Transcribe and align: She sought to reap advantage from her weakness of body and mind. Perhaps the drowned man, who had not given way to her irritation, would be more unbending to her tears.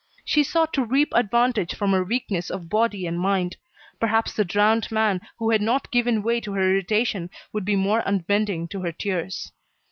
She 0.25 0.41
sought 0.43 0.73
to 0.73 0.83
reap 0.83 1.09
advantage 1.13 1.75
from 1.75 1.91
her 1.91 2.03
weakness 2.03 2.49
of 2.49 2.69
body 2.69 3.05
and 3.05 3.19
mind. 3.19 3.57
Perhaps 3.99 4.33
the 4.33 4.43
drowned 4.43 4.91
man, 4.91 5.21
who 5.37 5.51
had 5.51 5.61
not 5.61 5.91
given 5.91 6.23
way 6.23 6.41
to 6.41 6.53
her 6.53 6.71
irritation, 6.71 7.29
would 7.53 7.65
be 7.65 7.75
more 7.75 8.01
unbending 8.03 8.67
to 8.69 8.81
her 8.81 8.91
tears. 8.93 9.51